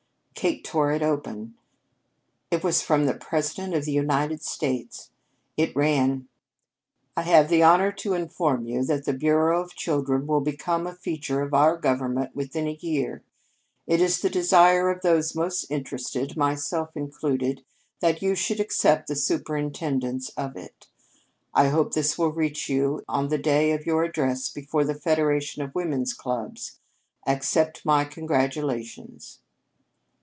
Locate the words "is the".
14.01-14.31